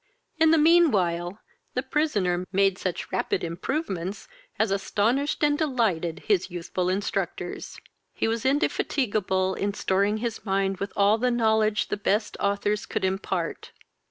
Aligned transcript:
In 0.39 0.49
the 0.49 0.57
mean 0.57 0.89
while, 0.89 1.41
the 1.75 1.83
prisoner 1.83 2.47
made 2.51 2.79
such 2.79 3.11
rapid 3.11 3.43
improvements, 3.43 4.27
as 4.57 4.71
astonished 4.71 5.43
and 5.43 5.55
delighted 5.55 6.23
his 6.25 6.49
youthful 6.49 6.89
instructors. 6.89 7.79
He 8.15 8.27
was 8.27 8.43
indefatigable 8.43 9.53
in 9.53 9.75
storing 9.75 10.17
his 10.17 10.43
mind 10.43 10.77
with 10.77 10.91
all 10.95 11.19
the 11.19 11.29
knowledge 11.29 11.89
the 11.89 11.97
best 11.97 12.35
authors 12.39 12.87
could 12.87 13.05
impart. 13.05 13.73